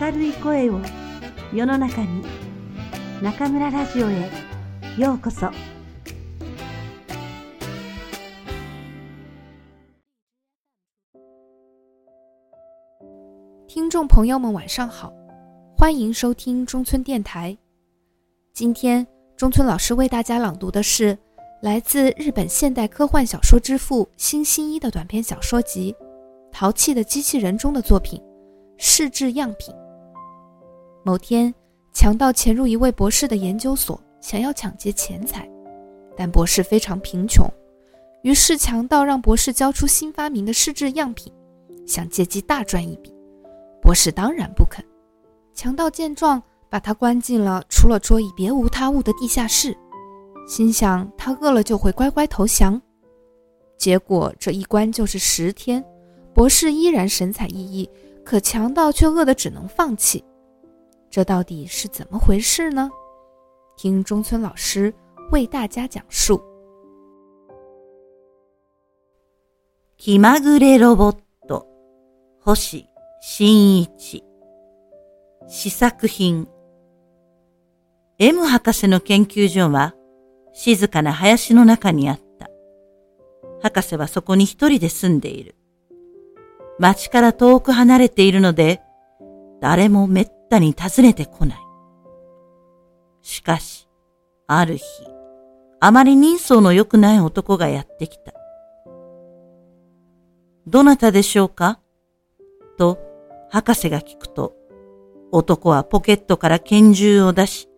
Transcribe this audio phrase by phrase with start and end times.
[0.00, 0.80] 明るい声を
[1.52, 2.24] 世の中に
[3.22, 4.30] 中村ラジオへ
[4.98, 5.50] ようこそ
[13.68, 15.12] 听众朋友们晚上好，
[15.76, 17.56] 欢迎收听中村电台。
[18.52, 21.16] 今天中村老师为大家朗读的是
[21.62, 25.92] 来自日本现代科幻小说之父新新一的短篇小说集《
[26.52, 28.22] 淘气的机器人》中的作品。
[28.77, 29.73] 试制样品。
[31.03, 31.53] 某天，
[31.93, 35.49] 强盗潜入一位博士的研究所，想要抢劫钱财，
[36.15, 37.45] 但博士非常贫穷，
[38.23, 41.31] 于是强盗让博士交出新发明的试制样品，
[41.85, 43.13] 想借机大赚一笔。
[43.81, 44.83] 博士当然不肯。
[45.53, 49.75] 强盗见状，把他关进了除了桌椅别无他物的地下室，
[50.47, 52.79] 心想他饿了就会乖乖投降。
[53.77, 55.83] 结果这一关就是十天，
[56.33, 57.89] 博士依然神采奕奕。
[58.26, 60.24] 可强盗却饿得只能放弃，
[61.10, 62.90] 这到底是怎么回事呢？
[63.76, 64.94] 听中村老师
[65.30, 66.40] 为大家讲述。
[69.96, 71.66] 気まぐれロボット、
[72.40, 72.86] 星
[73.20, 74.22] 新一。
[75.48, 76.46] 試作品。
[78.18, 79.94] M 博士の研究所は
[80.52, 82.48] 静かな林の中にあった。
[83.60, 85.55] 博士はそこに一人で住んでいる。
[86.79, 88.81] 町から遠く離れているので、
[89.61, 91.57] 誰もめったに訪ねてこない。
[93.21, 93.89] しかし、
[94.45, 94.83] ある日、
[95.79, 98.33] あまり人相の良くない男がやってきた。
[100.67, 101.79] どなたでしょうか？
[102.77, 102.99] と、
[103.49, 104.53] 博士が聞くと、
[105.31, 107.69] 男はポケットから拳銃を出し、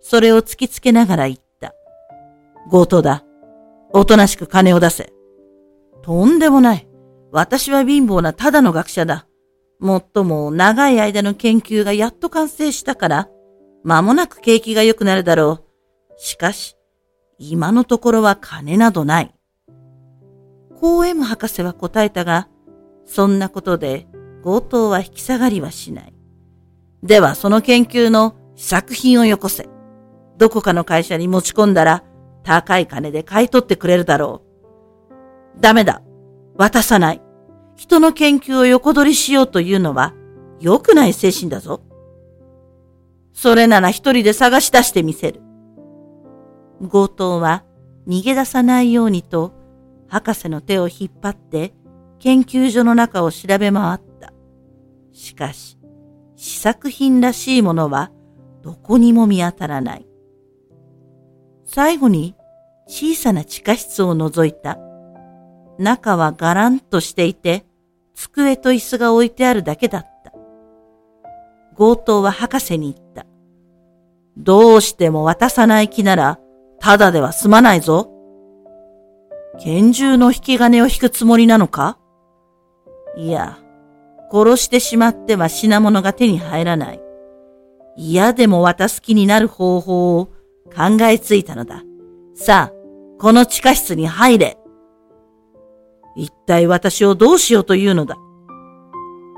[0.00, 1.74] それを突きつけながら言った。
[2.70, 3.24] 強盗だ。
[3.92, 5.12] おとなしく金を出せ。
[6.02, 6.88] とんでもない。
[7.34, 9.26] 私は貧乏なただの学者だ。
[9.80, 13.28] もっとも長い間の研究がやっと完成したから、
[13.82, 16.14] 間もなく景気が良くなるだろう。
[16.16, 16.76] しかし、
[17.40, 19.34] 今のところは金などない。
[20.78, 22.48] コーエム博士は答えたが、
[23.04, 24.06] そんなことで
[24.44, 26.14] 強盗は引き下がりはしない。
[27.02, 29.68] ではその研究の作品をよこせ。
[30.38, 32.04] どこかの会社に持ち込んだら
[32.44, 34.44] 高い金で買い取ってくれるだろ
[35.58, 35.60] う。
[35.60, 36.00] ダメだ。
[36.56, 37.23] 渡さない。
[37.76, 40.14] 人の研究を横取りしようというのは
[40.60, 41.82] 良くない精神だぞ。
[43.32, 45.40] それなら一人で探し出してみせる。
[46.90, 47.64] 強盗は
[48.06, 49.52] 逃げ出さないようにと
[50.08, 51.74] 博士の手を引っ張って
[52.18, 54.32] 研究所の中を調べ回った。
[55.12, 55.78] しかし、
[56.36, 58.10] 試作品らしいものは
[58.62, 60.06] どこにも見当たらない。
[61.64, 62.36] 最後に
[62.86, 64.78] 小さな地下室を覗いた。
[65.78, 67.64] 中はガランとしていて、
[68.14, 70.32] 机と椅子が置いてあるだけだった。
[71.76, 73.26] 強盗は博士に言った。
[74.36, 76.38] どうしても渡さない気なら、
[76.80, 78.10] ただでは済まないぞ。
[79.58, 81.98] 拳銃の引き金を引くつもりなのか？
[83.16, 83.58] いや、
[84.30, 87.00] 殺してしまっては品物が手に入らない。
[87.96, 90.26] 嫌でも渡す気になる方法を
[90.74, 91.82] 考えついたのだ。
[92.34, 94.58] さあ、この地下室に入れ。
[96.16, 98.16] 一体私をどうしようというのだ。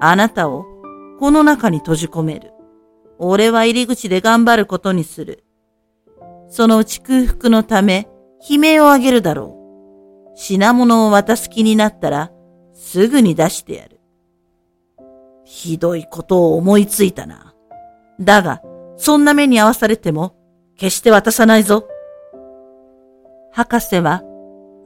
[0.00, 0.64] あなたを
[1.18, 2.52] この中に閉じ込める。
[3.18, 5.44] 俺は入り口で頑張ることにする。
[6.48, 8.08] そのうち空腹のため
[8.48, 9.56] 悲鳴をあげるだろ
[10.34, 10.36] う。
[10.38, 12.30] 品物を渡す気になったら
[12.74, 14.00] すぐに出してやる。
[15.44, 17.54] ひどいことを思いついたな。
[18.20, 18.60] だが、
[18.96, 20.34] そんな目に遭わされても
[20.76, 21.88] 決して渡さないぞ。
[23.52, 24.22] 博士は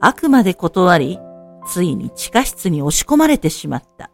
[0.00, 1.18] あくまで断り、
[1.66, 4.10] ついに地下室に押し込まれてしまった。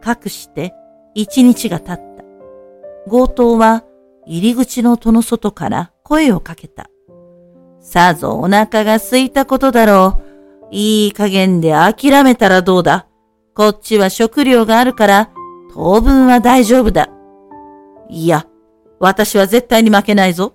[0.00, 0.72] かくして
[1.14, 2.24] 一日が経った。
[3.10, 3.84] 強盗は
[4.26, 6.88] 入り口の戸の外から声をかけた。
[7.80, 10.68] さぞお腹が空いたことだろう。
[10.70, 13.06] いい加減で諦めたらどうだ。
[13.54, 15.30] こっちは食料があるから
[15.74, 17.08] 当分は大丈夫だ。
[18.08, 18.46] いや、
[19.00, 20.54] 私は絶対に負けないぞ。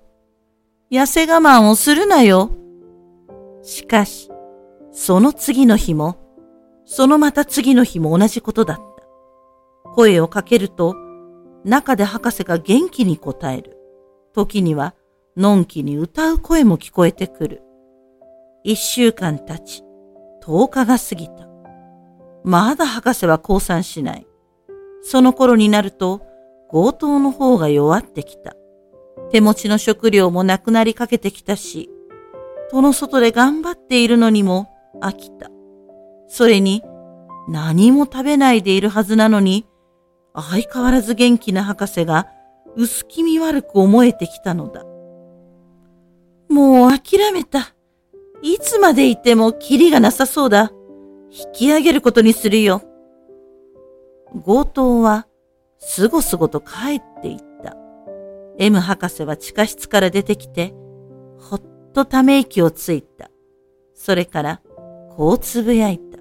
[0.92, 2.52] 痩せ我慢をするなよ。
[3.62, 4.32] しかし、
[5.00, 6.18] その次の日も、
[6.84, 8.84] そのまた次の日も同じことだった。
[9.94, 10.96] 声をかけると、
[11.64, 13.78] 中で博士が元気に答える。
[14.34, 14.96] 時には、
[15.38, 17.62] のんきに歌う声も聞こえてくる。
[18.64, 19.84] 一週間経ち、
[20.44, 21.48] 十日が過ぎた。
[22.44, 24.26] まだ博士は降参しない。
[25.04, 26.24] その頃になると、
[26.72, 28.56] 強盗の方が弱ってきた。
[29.30, 31.88] 手持ちの食料もなくなりかけてきたし、
[32.72, 35.50] 戸の外で頑張っているのにも、飽きた。
[36.28, 36.84] それに、
[37.48, 39.66] 何も食べないでいるはずなのに、
[40.34, 42.28] 相変わらず元気な博士が
[42.76, 44.84] 薄気味悪く思えてきたのだ。
[46.50, 47.74] もう諦めた。
[48.44, 50.72] いつまでいてもキリがなさそうだ。
[51.32, 52.84] 引き上げることにするよ。
[54.46, 55.28] 強盗は
[55.80, 57.76] すごすごと帰っていった。
[58.60, 60.74] M 博士は地下室から出てきて、
[61.40, 61.62] ほっ
[61.94, 63.30] とため息をついた。
[63.94, 64.62] それから、
[65.18, 66.20] こうつぶやいた。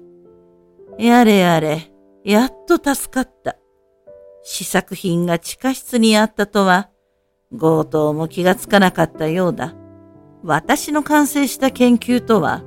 [0.97, 1.91] やれやれ、
[2.25, 3.55] やっと助かった。
[4.41, 6.89] 試作品が地下室にあったとは、
[7.55, 9.75] 強盗も気がつかなかったようだ。
[10.43, 12.63] 私の完成した研究とは、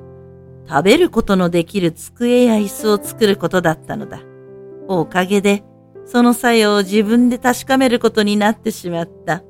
[0.69, 4.21] 食べることのできる机や椅子を作ることだったのだ。
[4.87, 5.65] おかげで、
[6.05, 9.43] その作用を自分で確かめることになってしまった。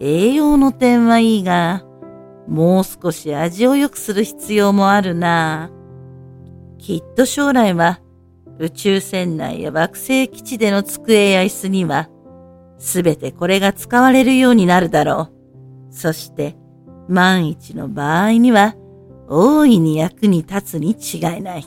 [0.00, 1.84] 栄養の点はいいが、
[2.48, 5.70] もう少し味を良くする必要もあるな。
[6.82, 8.00] きっと将来は
[8.58, 12.08] 宇宙船内や惑星基地での机や椅子には、
[12.78, 15.30] すべてこれが使われるようになるだろ
[15.90, 15.94] う。
[15.94, 16.56] そして、
[17.08, 18.74] 万一の場合には、
[19.28, 21.64] 大いに役に立つに違いない。